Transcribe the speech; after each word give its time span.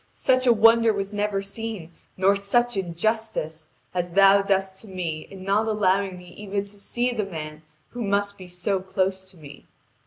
Such 0.13 0.47
a 0.47 0.51
wonder 0.51 0.91
was 0.93 1.13
never 1.13 1.43
seen, 1.43 1.91
nor 2.17 2.35
such 2.35 2.75
injustice, 2.75 3.67
as 3.93 4.09
Thou 4.09 4.41
dost 4.41 4.79
to 4.79 4.87
me 4.87 5.27
in 5.29 5.43
not 5.43 5.67
allowing 5.67 6.17
me 6.17 6.29
even 6.29 6.65
to 6.65 6.79
see 6.79 7.11
the 7.13 7.23
man 7.23 7.61
who 7.89 8.01
must 8.03 8.35
be 8.35 8.47
so 8.47 8.79
close 8.79 9.29
to 9.29 9.37
me. 9.37 9.67